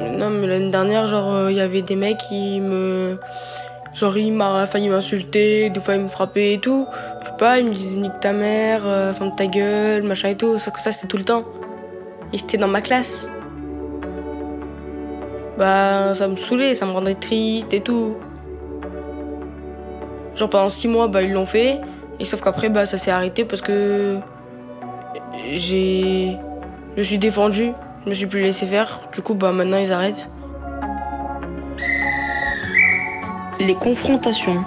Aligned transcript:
Non, 0.00 0.30
mais 0.30 0.46
l'année 0.46 0.70
dernière, 0.70 1.06
genre, 1.06 1.50
il 1.50 1.56
y 1.56 1.60
avait 1.60 1.82
des 1.82 1.94
mecs 1.94 2.18
qui 2.18 2.60
me. 2.60 3.18
Genre, 3.94 4.16
ils 4.16 4.32
m'a 4.32 4.66
failli 4.66 4.88
m'insulter, 4.88 5.70
des 5.70 5.78
fois 5.78 5.94
ils 5.94 6.02
me 6.02 6.08
frappaient 6.08 6.54
et 6.54 6.58
tout. 6.58 6.86
Je 7.22 7.28
sais 7.28 7.36
pas, 7.38 7.58
ils 7.58 7.66
me 7.66 7.72
disaient 7.72 8.00
nique 8.00 8.18
ta 8.20 8.32
mère, 8.32 8.86
euh, 8.86 9.12
ferme 9.12 9.32
ta 9.34 9.46
gueule, 9.46 10.02
machin 10.02 10.30
et 10.30 10.36
tout. 10.36 10.58
Sauf 10.58 10.74
que 10.74 10.80
ça, 10.80 10.90
c'était 10.90 11.08
tout 11.08 11.18
le 11.18 11.24
temps. 11.24 11.44
Et 12.32 12.38
c'était 12.38 12.56
dans 12.56 12.68
ma 12.68 12.80
classe. 12.80 13.28
Bah, 15.58 16.14
ça 16.14 16.26
me 16.26 16.36
saoulait, 16.36 16.74
ça 16.74 16.86
me 16.86 16.92
rendait 16.92 17.14
triste 17.14 17.72
et 17.74 17.80
tout. 17.82 18.16
Genre, 20.36 20.48
pendant 20.48 20.68
six 20.68 20.88
mois, 20.88 21.08
bah, 21.08 21.22
ils 21.22 21.32
l'ont 21.32 21.46
fait. 21.46 21.80
Et 22.18 22.24
sauf 22.24 22.40
qu'après, 22.42 22.68
bah, 22.68 22.86
ça 22.86 22.98
s'est 22.98 23.10
arrêté 23.10 23.44
parce 23.44 23.62
que. 23.62 24.18
J'ai. 25.52 26.36
Je 26.94 26.98
me 26.98 27.02
suis 27.02 27.18
défendu, 27.18 27.72
je 28.04 28.10
me 28.10 28.14
suis 28.14 28.26
plus 28.26 28.42
laissé 28.42 28.66
faire. 28.66 29.00
Du 29.14 29.22
coup, 29.22 29.34
bah, 29.34 29.52
maintenant, 29.52 29.78
ils 29.78 29.92
arrêtent. 29.92 30.28
Les 33.58 33.74
confrontations. 33.74 34.64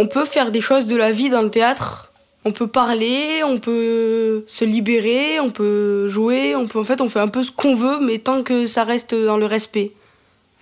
On 0.00 0.06
peut 0.06 0.24
faire 0.24 0.50
des 0.50 0.60
choses 0.60 0.86
de 0.86 0.96
la 0.96 1.10
vie 1.10 1.28
dans 1.28 1.42
le 1.42 1.50
théâtre. 1.50 2.07
On 2.48 2.52
peut 2.52 2.66
parler, 2.66 3.42
on 3.44 3.58
peut 3.58 4.46
se 4.48 4.64
libérer, 4.64 5.38
on 5.38 5.50
peut 5.50 6.08
jouer, 6.08 6.56
on 6.56 6.66
peut 6.66 6.78
en 6.78 6.84
fait 6.84 7.02
on 7.02 7.10
fait 7.10 7.20
un 7.20 7.28
peu 7.28 7.42
ce 7.42 7.50
qu'on 7.50 7.74
veut, 7.74 7.98
mais 8.00 8.16
tant 8.16 8.42
que 8.42 8.66
ça 8.66 8.84
reste 8.84 9.14
dans 9.14 9.36
le 9.36 9.44
respect. 9.44 9.92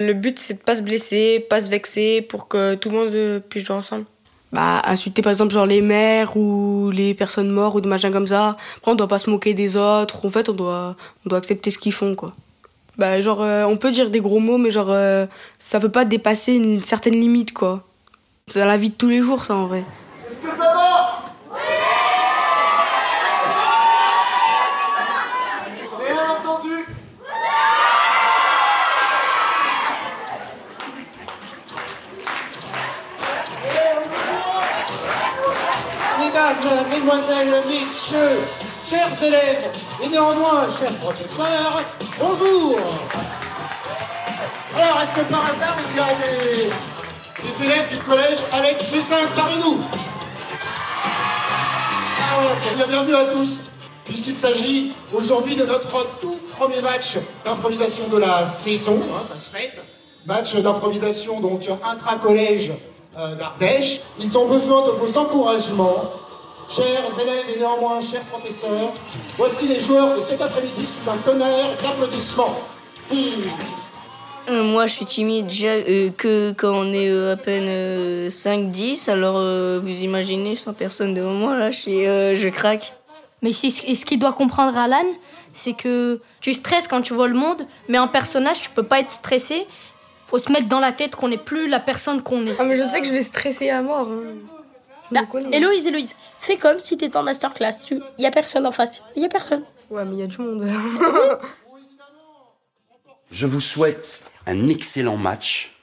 Le 0.00 0.12
but 0.12 0.36
c'est 0.36 0.54
de 0.54 0.58
pas 0.58 0.74
se 0.74 0.82
blesser, 0.82 1.46
pas 1.48 1.61
se 1.61 1.70
vexer, 1.70 2.22
pour 2.22 2.48
que 2.48 2.74
tout 2.74 2.91
le 2.91 2.96
monde 2.96 3.42
puisse 3.48 3.64
jouer 3.64 3.77
ensemble. 3.77 4.05
Bah 4.52 4.83
insulter 4.84 5.22
par 5.22 5.30
exemple 5.30 5.55
genre 5.55 5.64
les 5.64 5.80
mères 5.80 6.36
ou 6.36 6.91
les 6.91 7.14
personnes 7.14 7.50
mortes 7.50 7.77
ou 7.77 7.80
des 7.80 7.89
machins 7.89 8.11
comme 8.11 8.27
ça. 8.27 8.56
Après 8.78 8.91
on 8.91 8.96
doit 8.96 9.06
pas 9.06 9.20
se 9.20 9.30
moquer 9.30 9.55
des 9.55 9.77
autres. 9.77 10.27
En 10.27 10.30
fait 10.30 10.48
on 10.48 10.55
doit 10.55 10.96
on 11.24 11.28
doit 11.28 11.39
accepter 11.39 11.70
ce 11.70 11.78
qu'ils 11.78 11.92
font 11.92 12.16
quoi. 12.16 12.33
Bah 12.98 13.20
genre 13.20 13.42
euh, 13.42 13.62
on 13.62 13.77
peut 13.77 13.92
dire 13.92 14.11
des 14.11 14.20
gros 14.20 14.41
mots, 14.41 14.58
mais 14.58 14.72
genre 14.72 14.91
euh, 14.91 15.27
ça 15.61 15.78
veut 15.78 15.92
pas 15.92 16.05
dépasser 16.05 16.55
une 16.55 16.80
certaine 16.80 17.14
limite 17.14 17.52
quoi. 17.52 17.84
C'est 18.48 18.61
dans 18.61 18.66
la 18.66 18.77
vie 18.77 18.91
de 18.91 18.94
tous 18.94 19.08
les 19.08 19.22
jours, 19.22 19.44
ça, 19.44 19.56
en 19.56 19.66
vrai. 19.66 19.83
Est-ce 20.30 20.39
que 20.39 20.50
ça 20.50 20.72
va 20.72 21.18
Oui 21.52 21.58
Rien 36.18 36.50
entendu 36.50 36.95
Mesdames, 37.06 37.20
Mesdemoiselles, 37.20 37.62
Messieurs, 37.68 38.40
chers 38.88 39.22
élèves 39.22 39.70
et 40.02 40.08
néanmoins 40.08 40.66
chers 40.76 40.92
professeurs, 40.94 41.82
bonjour 42.18 42.78
Alors, 44.74 45.02
est-ce 45.02 45.12
que 45.12 45.30
par 45.30 45.44
hasard 45.44 45.77
il 45.90 45.96
y 45.96 46.00
a 46.00 47.52
des 47.52 47.64
élèves 47.64 47.88
du 47.90 47.98
collège 47.98 48.38
Alex 48.52 48.90
Messin 48.92 49.16
parmi 49.36 49.56
nous? 49.58 49.78
Ah 52.20 52.40
ouais, 52.40 52.74
ok, 52.74 52.88
bienvenue 52.88 53.14
à 53.14 53.24
tous, 53.27 53.60
puisqu'il 54.04 54.36
s'agit 54.36 54.92
aujourd'hui 55.14 55.54
de 55.54 55.64
notre 55.64 56.18
tout 56.20 56.38
premier 56.58 56.80
match 56.80 57.18
d'improvisation 57.44 58.08
de 58.08 58.18
la 58.18 58.46
saison, 58.46 59.00
hein, 59.12 59.22
ça 59.24 59.36
se 59.36 59.50
fait. 59.50 59.72
Match 60.27 60.56
d'improvisation 60.56 61.40
donc 61.40 61.68
intra-collège 61.84 62.72
euh, 63.16 63.36
d'Ardèche. 63.36 64.00
Ils 64.18 64.36
ont 64.36 64.46
besoin 64.46 64.86
de 64.86 64.90
vos 64.92 65.16
encouragements. 65.16 66.26
Chers 66.68 67.20
élèves 67.20 67.44
et 67.54 67.58
néanmoins 67.58 68.00
chers 68.00 68.24
professeurs, 68.24 68.92
voici 69.38 69.68
les 69.68 69.78
joueurs 69.78 70.16
de 70.16 70.20
cet 70.20 70.42
après-midi 70.42 70.84
sous 70.86 71.10
un 71.10 71.16
tonnerre 71.18 71.77
d'applaudissements. 71.80 72.56
Euh, 74.48 74.62
moi, 74.64 74.86
je 74.86 74.92
suis 74.94 75.04
timide 75.04 75.46
déjà 75.46 75.68
euh, 75.68 76.10
que 76.10 76.52
quand 76.52 76.72
on 76.72 76.92
est 76.92 77.08
euh, 77.08 77.34
à 77.34 77.36
peine 77.36 78.28
5-10. 78.28 79.10
Alors, 79.10 79.34
vous 79.80 80.02
imaginez, 80.02 80.56
100 80.56 80.72
personnes 80.74 81.14
devant 81.14 81.32
moi, 81.32 81.56
là, 81.56 81.70
je, 81.70 82.32
je 82.34 82.48
craque. 82.48 82.94
Mais 83.42 83.52
ce 83.52 84.04
qu'il 84.04 84.18
doit 84.18 84.33
comprendre, 84.33 84.77
Alan, 84.77 85.04
c'est 85.52 85.74
que 85.74 86.20
tu 86.40 86.52
stresses 86.52 86.88
quand 86.88 87.02
tu 87.02 87.14
vois 87.14 87.28
le 87.28 87.34
monde, 87.34 87.62
mais 87.88 87.98
en 87.98 88.08
personnage, 88.08 88.60
tu 88.60 88.70
peux 88.70 88.83
pas 88.83 89.00
être 89.00 89.12
stressé. 89.12 89.66
Faut 90.24 90.40
se 90.40 90.50
mettre 90.50 90.68
dans 90.68 90.80
la 90.80 90.90
tête 90.90 91.14
qu'on 91.14 91.28
n'est 91.28 91.36
plus 91.36 91.68
la 91.68 91.78
personne 91.78 92.22
qu'on 92.22 92.44
est. 92.46 92.56
Ah, 92.58 92.64
mais 92.64 92.77
je 92.77 92.83
sais 92.83 93.00
que 93.00 93.06
je 93.06 93.12
vais 93.12 93.22
stresser 93.22 93.70
à 93.70 93.83
mort. 93.83 94.08
Hein. 94.10 94.34
Bah, 95.11 95.20
Héloïse, 95.52 95.86
Héloïse, 95.86 96.14
fais 96.39 96.56
comme 96.56 96.80
si 96.80 96.96
t'étais 96.96 97.17
en 97.17 97.22
masterclass. 97.22 97.78
Il 97.83 97.86
tu... 97.86 98.02
y 98.18 98.27
a 98.27 98.30
personne 98.30 98.67
en 98.67 98.72
face. 98.72 99.02
Il 99.14 99.22
y 99.22 99.27
a 99.27 99.28
personne. 99.28 99.62
Ouais, 99.90 100.05
mais 100.05 100.17
il 100.17 100.18
y 100.20 100.22
a 100.22 100.27
du 100.27 100.39
monde. 100.39 100.67
je 103.30 103.46
vous 103.46 103.61
souhaite 103.61 104.22
un 104.46 104.68
excellent 104.68 105.16
match. 105.16 105.74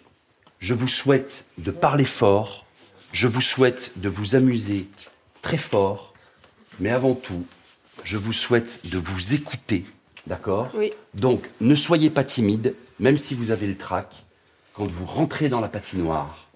Je 0.59 0.73
vous 0.73 0.87
souhaite 0.87 1.45
de 1.57 1.71
parler 1.71 2.05
fort. 2.05 2.65
Je 3.11 3.27
vous 3.27 3.41
souhaite 3.41 3.93
de 3.97 4.09
vous 4.09 4.35
amuser 4.35 4.87
très 5.41 5.57
fort. 5.57 6.13
Mais 6.79 6.91
avant 6.91 7.13
tout, 7.13 7.45
je 8.03 8.17
vous 8.17 8.33
souhaite 8.33 8.81
de 8.85 8.97
vous 8.97 9.35
écouter. 9.35 9.85
D'accord? 10.25 10.69
Oui. 10.73 10.91
Donc, 11.13 11.49
ne 11.61 11.75
soyez 11.75 12.09
pas 12.09 12.23
timide, 12.23 12.75
même 12.99 13.17
si 13.17 13.35
vous 13.35 13.51
avez 13.51 13.67
le 13.67 13.77
trac. 13.77 14.23
Quand 14.73 14.85
vous 14.85 15.05
rentrez 15.05 15.49
dans 15.49 15.59
la 15.59 15.67
patinoire, 15.67 16.47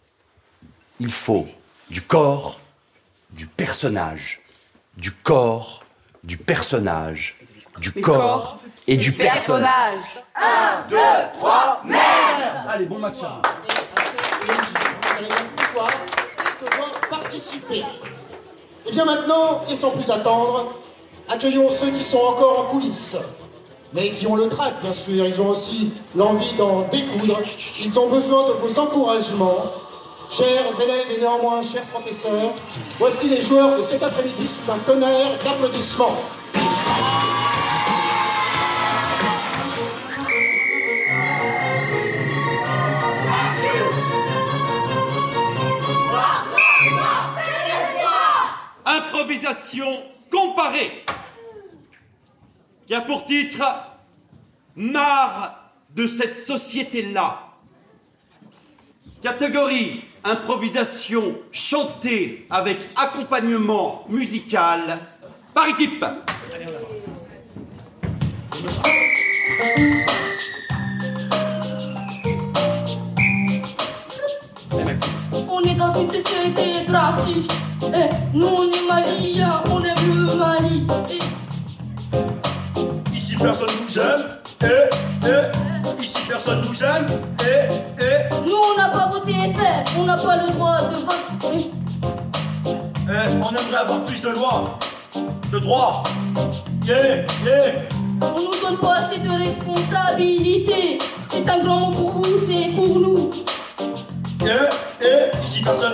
il 1.00 1.12
faut 1.12 1.48
du 1.90 2.02
corps, 2.02 2.60
du 3.32 3.48
personnage, 3.48 4.42
du 4.98 5.12
corps, 5.12 5.84
du 6.24 6.38
personnage, 6.38 7.38
du 7.80 7.92
corps, 7.94 8.60
et 8.88 8.98
du 8.98 9.12
personnage. 9.12 10.24
1, 10.36 10.90
2, 10.90 10.98
3, 11.38 11.82
merde 11.86 12.02
Allez, 12.70 12.86
bon 12.86 13.00
match. 13.00 13.18
Vous 13.20 13.26
allez 15.18 15.28
pouvoir 15.56 15.90
participer. 17.10 17.84
Et 18.86 18.92
bien 18.92 19.06
maintenant, 19.06 19.64
et 19.70 19.76
sans 19.76 19.92
plus 19.92 20.10
attendre, 20.10 20.76
accueillons 21.30 21.70
ceux 21.70 21.92
qui 21.92 22.04
sont 22.04 22.18
encore 22.20 22.60
en 22.60 22.64
coulisses. 22.72 23.16
Mais 23.94 24.12
qui 24.12 24.28
ont 24.28 24.36
le 24.36 24.50
trac, 24.50 24.82
bien 24.82 24.94
sûr. 24.94 25.26
Ils 25.26 25.42
ont 25.42 25.50
aussi 25.50 25.94
l'envie 26.14 26.54
d'en 26.56 26.82
découdre. 26.90 27.40
Ils 27.86 27.98
ont 27.98 28.10
besoin 28.10 28.50
de 28.50 28.54
vos 28.54 28.80
encouragements. 28.80 29.87
Chers 30.30 30.82
élèves 30.82 31.12
et 31.12 31.20
néanmoins 31.20 31.62
chers 31.62 31.86
professeurs, 31.86 32.54
voici 33.00 33.30
les 33.30 33.42
joueurs 33.42 33.78
de 33.78 33.84
cet 33.84 34.04
après-midi 34.04 34.48
sous 34.48 34.72
un 34.72 34.78
tonnerre 34.80 35.38
d'applaudissements. 35.44 36.16
improvisation 48.86 50.04
comparée, 50.32 51.04
qui 52.86 52.94
a 52.94 53.02
pour 53.02 53.26
titre 53.26 53.64
Marre 54.76 55.72
de 55.96 56.06
cette 56.06 56.36
société-là. 56.36 57.48
Catégorie 59.22 60.06
improvisation 60.28 61.36
chantée 61.52 62.46
avec 62.50 62.88
accompagnement 62.96 64.04
musical 64.10 65.00
par 65.54 65.68
équipe. 65.68 66.06
On 75.50 75.62
est 75.64 75.76
dans 75.76 75.96
une 76.00 76.12
société 76.12 76.92
raciste. 76.92 77.52
Eh, 77.84 78.10
nous 78.34 78.48
on 78.48 78.70
est 78.70 78.88
Ici 86.02 86.20
personne 86.28 86.66
nous 86.68 86.84
aime. 86.84 87.08
Eh, 87.42 87.70
eh. 88.00 88.36
Nous 88.46 88.56
on 88.56 88.78
n'a 88.78 88.90
pas 88.90 89.10
voté 89.12 89.34
FR, 89.34 90.00
on 90.00 90.06
n'a 90.06 90.18
pas 90.18 90.38
le 90.38 90.52
droit 90.52 90.82
de 90.82 90.96
vote. 90.96 91.18
Eh, 93.10 93.30
on 93.42 93.50
aimerait 93.50 93.82
avoir 93.82 94.02
plus 94.06 94.22
de 94.22 94.30
lois, 94.30 94.80
de 95.52 95.60
droits. 95.60 96.04
Yeah, 96.86 97.26
yeah. 97.46 97.74
On 98.22 98.40
nous 98.40 98.60
donne 98.62 98.78
pas 98.80 98.96
assez 98.98 99.20
de 99.20 99.30
responsabilités. 99.30 101.00
C'est 101.30 101.50
un 101.50 101.60
grand 101.60 101.92
mot 101.92 101.94
pour 101.94 102.12
vous, 102.12 102.40
c'est 102.48 102.76
pour 102.76 103.00
nous. 103.00 103.32
Eh, 104.42 104.48
eh, 105.02 105.44
ici 105.44 105.62
personne 105.62 105.94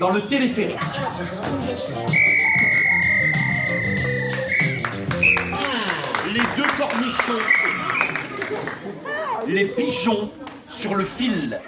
Dans 0.00 0.10
le 0.10 0.22
téléphérique. 0.22 0.76
Les 6.32 6.40
deux 6.56 6.70
cornichons. 6.76 7.32
Les 9.46 9.66
pigeons 9.66 10.30
sur 10.68 10.96
le 10.96 11.04
fil. 11.04 11.60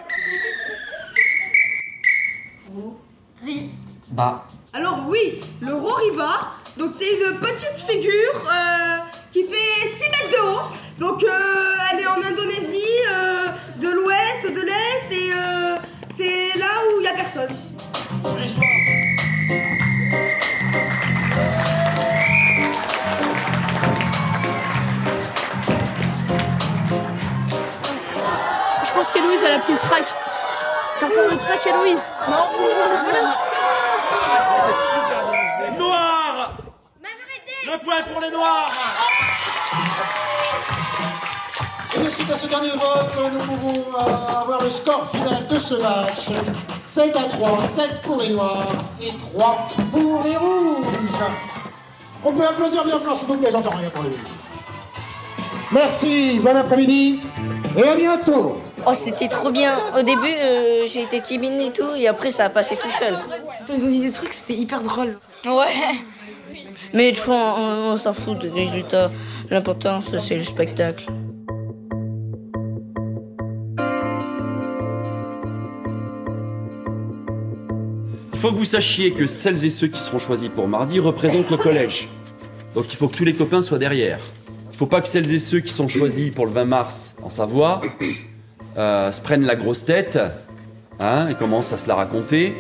Bah. 4.10 4.46
Alors 4.72 5.06
oui, 5.08 5.40
le 5.60 5.74
Roriba, 5.74 6.52
donc 6.76 6.92
c'est 6.96 7.14
une 7.14 7.38
petite 7.38 7.78
figure 7.86 8.50
euh, 8.50 8.98
qui 9.30 9.44
fait 9.44 9.86
6 9.86 10.04
mètres 10.04 10.30
de 10.32 10.48
haut. 10.48 10.60
Donc 10.98 11.22
euh, 11.22 11.74
elle 11.92 12.00
est 12.00 12.06
en 12.06 12.22
Indonésie, 12.22 12.82
euh, 13.10 13.46
de 13.80 13.88
l'ouest, 13.88 14.42
de 14.44 14.60
l'est, 14.60 15.16
et 15.16 15.30
c'est 16.14 16.58
là 16.58 16.66
où 16.88 16.98
il 16.98 17.02
n'y 17.02 17.08
a 17.08 17.14
personne. 17.14 17.75
Je 28.84 28.92
pense 28.92 29.12
qu'Héloïse, 29.12 29.40
elle 29.46 29.54
a 29.54 29.58
plus 29.60 29.74
le 29.74 29.78
trac. 29.78 30.04
Tu 30.98 31.04
as 31.04 31.06
encore 31.06 31.30
le 31.30 31.36
trac, 31.36 31.66
Héloïse. 31.66 32.12
Non. 32.28 32.36
Noir. 35.78 36.52
Un 37.72 37.78
point 37.78 38.02
pour 38.10 38.20
les 38.20 38.30
noirs. 38.30 38.72
Et 41.94 42.10
suite 42.10 42.30
à 42.30 42.36
ce 42.36 42.46
dernier 42.46 42.70
vote, 42.70 43.14
nous 43.32 43.38
pouvons 43.40 43.84
euh, 43.94 44.40
avoir 44.40 44.62
le 44.62 44.70
score 44.70 45.08
final 45.10 45.46
de 45.46 45.58
ce 45.58 45.74
match. 45.74 46.30
7 46.96 47.14
à 47.14 47.24
3, 47.24 47.58
7 47.76 48.00
pour 48.04 48.22
les 48.22 48.30
noirs 48.30 48.66
et 49.02 49.10
3 49.34 49.66
pour 49.92 50.22
les 50.24 50.34
rouges. 50.34 50.86
On 52.24 52.32
peut 52.32 52.46
applaudir 52.46 52.86
bien 52.86 52.98
fort, 52.98 53.18
s'il 53.18 53.28
vous 53.28 53.36
plaît, 53.36 53.50
j'entends 53.52 53.76
rien 53.76 53.90
pour 53.90 54.02
les 54.02 54.08
rouges. 54.08 54.20
Merci, 55.72 56.40
bon 56.42 56.56
après-midi 56.56 57.20
et 57.76 57.82
à 57.82 57.96
bientôt. 57.96 58.62
Oh, 58.86 58.94
c'était 58.94 59.28
trop 59.28 59.50
bien. 59.50 59.76
Au 59.94 60.02
début, 60.02 60.36
euh, 60.38 60.86
j'ai 60.86 61.02
été 61.02 61.20
timide 61.20 61.60
et 61.60 61.70
tout, 61.70 61.94
et 61.98 62.08
après, 62.08 62.30
ça 62.30 62.46
a 62.46 62.48
passé 62.48 62.76
tout 62.76 62.88
seul. 62.98 63.14
Ils 63.68 63.84
ont 63.84 63.90
dit 63.90 64.00
des 64.00 64.10
trucs, 64.10 64.32
c'était 64.32 64.58
hyper 64.58 64.80
drôle. 64.80 65.18
Ouais. 65.44 65.98
Mais 66.94 67.12
de 67.12 67.18
fois, 67.18 67.56
on, 67.58 67.92
on 67.92 67.96
s'en 67.98 68.14
fout 68.14 68.38
des 68.38 68.48
résultats. 68.48 69.10
L'important, 69.50 70.00
c'est 70.00 70.38
le 70.38 70.44
spectacle. 70.44 71.04
Faut 78.46 78.52
que 78.52 78.58
vous 78.58 78.64
sachiez 78.64 79.10
que 79.10 79.26
celles 79.26 79.64
et 79.64 79.70
ceux 79.70 79.88
qui 79.88 79.98
seront 79.98 80.20
choisis 80.20 80.48
pour 80.48 80.68
mardi 80.68 81.00
représentent 81.00 81.50
le 81.50 81.56
collège. 81.56 82.08
Donc 82.74 82.92
il 82.92 82.96
faut 82.96 83.08
que 83.08 83.16
tous 83.16 83.24
les 83.24 83.34
copains 83.34 83.60
soient 83.60 83.78
derrière. 83.78 84.20
Il 84.66 84.70
ne 84.70 84.76
faut 84.76 84.86
pas 84.86 85.00
que 85.00 85.08
celles 85.08 85.34
et 85.34 85.40
ceux 85.40 85.58
qui 85.58 85.72
sont 85.72 85.88
choisis 85.88 86.30
pour 86.30 86.46
le 86.46 86.52
20 86.52 86.64
mars 86.64 87.16
en 87.24 87.28
Savoie 87.28 87.80
euh, 88.78 89.10
se 89.10 89.20
prennent 89.20 89.44
la 89.44 89.56
grosse 89.56 89.84
tête 89.84 90.20
hein, 91.00 91.26
et 91.26 91.34
commencent 91.34 91.72
à 91.72 91.76
se 91.76 91.88
la 91.88 91.96
raconter. 91.96 92.54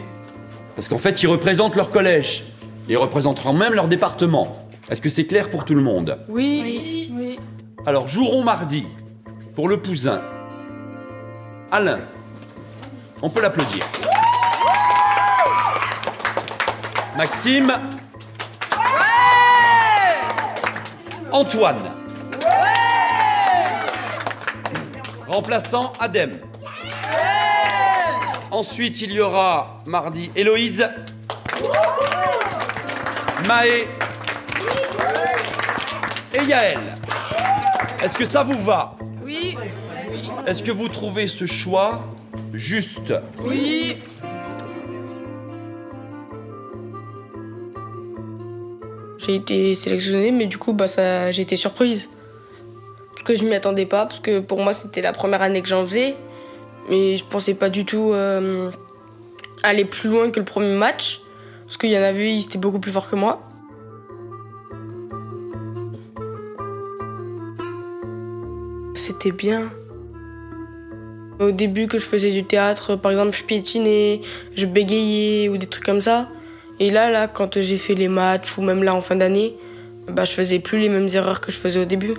Parce 0.74 0.88
qu'en 0.88 0.98
fait, 0.98 1.22
ils 1.22 1.28
représentent 1.28 1.76
leur 1.76 1.92
collège. 1.92 2.42
Ils 2.88 2.96
représenteront 2.96 3.52
même 3.52 3.72
leur 3.72 3.86
département. 3.86 4.66
Est-ce 4.90 5.00
que 5.00 5.08
c'est 5.08 5.26
clair 5.26 5.50
pour 5.50 5.64
tout 5.64 5.76
le 5.76 5.82
monde? 5.82 6.18
Oui. 6.28 7.12
Oui. 7.16 7.38
Alors, 7.86 8.08
joueront 8.08 8.42
mardi 8.42 8.88
pour 9.54 9.68
le 9.68 9.76
Poussin. 9.76 10.20
Alain, 11.70 12.00
on 13.22 13.30
peut 13.30 13.40
l'applaudir. 13.40 13.84
Maxime. 17.16 17.72
Antoine. 21.32 21.92
Remplaçant 25.26 25.92
Adem. 25.98 26.38
Ensuite, 28.50 29.00
il 29.00 29.12
y 29.12 29.20
aura 29.20 29.78
mardi 29.86 30.30
Héloïse. 30.36 30.88
Maë. 33.46 33.88
Et 36.34 36.44
Yaël. 36.44 36.80
Est-ce 38.02 38.18
que 38.18 38.26
ça 38.26 38.42
vous 38.42 38.62
va? 38.62 38.94
Oui. 39.22 39.56
Est-ce 40.46 40.62
que 40.62 40.70
vous 40.70 40.88
trouvez 40.88 41.28
ce 41.28 41.46
choix 41.46 42.04
juste? 42.52 43.14
Oui. 43.40 44.02
J'ai 49.18 49.34
été 49.34 49.74
sélectionnée, 49.74 50.30
mais 50.30 50.46
du 50.46 50.58
coup, 50.58 50.72
bah, 50.72 50.86
j'ai 51.30 51.42
été 51.42 51.56
surprise. 51.56 52.08
Parce 53.10 53.22
que 53.22 53.34
je 53.34 53.44
m'y 53.44 53.54
attendais 53.54 53.86
pas, 53.86 54.06
parce 54.06 54.20
que 54.20 54.40
pour 54.40 54.60
moi, 54.60 54.72
c'était 54.72 55.02
la 55.02 55.12
première 55.12 55.42
année 55.42 55.62
que 55.62 55.68
j'en 55.68 55.84
faisais. 55.84 56.14
Mais 56.88 57.16
je 57.16 57.24
pensais 57.24 57.54
pas 57.54 57.68
du 57.68 57.84
tout 57.84 58.12
euh, 58.12 58.70
aller 59.62 59.84
plus 59.84 60.10
loin 60.10 60.30
que 60.30 60.38
le 60.38 60.44
premier 60.44 60.76
match. 60.76 61.22
Parce 61.64 61.76
qu'il 61.76 61.90
y 61.90 61.98
en 61.98 62.02
avait, 62.02 62.34
ils 62.34 62.44
étaient 62.44 62.58
beaucoup 62.58 62.78
plus 62.78 62.92
forts 62.92 63.10
que 63.10 63.16
moi. 63.16 63.42
C'était 68.94 69.32
bien. 69.32 69.70
Au 71.38 71.50
début 71.50 71.86
que 71.86 71.98
je 71.98 72.06
faisais 72.06 72.30
du 72.30 72.44
théâtre, 72.44 72.96
par 72.96 73.10
exemple, 73.10 73.36
je 73.36 73.44
piétinais, 73.44 74.20
je 74.54 74.66
bégayais 74.66 75.48
ou 75.48 75.58
des 75.58 75.66
trucs 75.66 75.84
comme 75.84 76.00
ça. 76.00 76.28
Et 76.78 76.90
là, 76.90 77.10
là, 77.10 77.26
quand 77.28 77.60
j'ai 77.60 77.78
fait 77.78 77.94
les 77.94 78.08
matchs 78.08 78.58
ou 78.58 78.62
même 78.62 78.82
là 78.82 78.94
en 78.94 79.00
fin 79.00 79.16
d'année, 79.16 79.54
bah, 80.08 80.24
je 80.24 80.32
faisais 80.32 80.58
plus 80.58 80.78
les 80.78 80.88
mêmes 80.88 81.08
erreurs 81.12 81.40
que 81.40 81.50
je 81.50 81.56
faisais 81.56 81.80
au 81.80 81.84
début. 81.84 82.14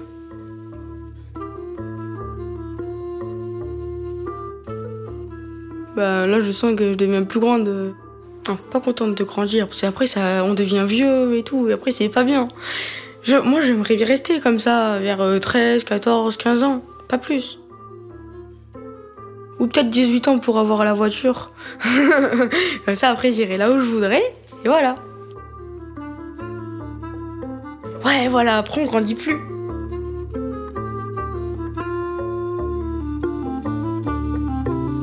Bah, 5.96 6.28
là, 6.28 6.40
je 6.40 6.52
sens 6.52 6.76
que 6.76 6.92
je 6.94 6.98
deviens 6.98 7.24
plus 7.24 7.40
grande. 7.40 7.94
Pas 8.72 8.80
contente 8.80 9.16
de 9.18 9.24
grandir, 9.24 9.68
parce 9.68 9.82
qu'après, 9.82 10.06
on 10.44 10.54
devient 10.54 10.86
vieux 10.88 11.36
et 11.38 11.44
tout, 11.44 11.68
et 11.70 11.74
après, 11.74 11.92
c'est 11.92 12.08
pas 12.08 12.24
bien. 12.24 12.48
Je- 13.24 13.36
moi, 13.38 13.60
j'aimerais 13.62 13.96
rester 13.96 14.40
comme 14.40 14.58
ça, 14.60 15.00
vers 15.00 15.20
euh, 15.22 15.38
13, 15.40 15.84
14, 15.84 16.38
15 16.38 16.64
ans, 16.64 16.82
pas 17.10 17.18
plus. 17.18 17.60
Ou 19.60 19.68
peut-être 19.68 19.90
18 19.90 20.28
ans 20.30 20.38
pour 20.38 20.60
avoir 20.60 20.86
la 20.86 20.94
voiture. 20.94 21.52
comme 22.86 22.96
ça, 22.96 23.10
après, 23.10 23.32
j'irai 23.34 23.58
là 23.58 23.70
où 23.72 23.80
je 23.80 23.86
voudrais, 23.86 24.24
et 24.68 24.70
voilà. 24.70 24.98
Ouais, 28.04 28.28
voilà, 28.28 28.58
après, 28.58 28.82
on 28.82 28.86
grandit 28.86 29.16
plus. 29.16 29.38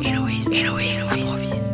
Héloïse, 0.02 0.52
Héloïse 0.52 1.06
improvise. 1.11 1.73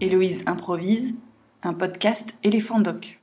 Héloïse 0.00 0.44
improvise, 0.46 1.14
un 1.64 1.74
podcast 1.74 2.38
éléphant 2.44 2.78
doc. 2.78 3.20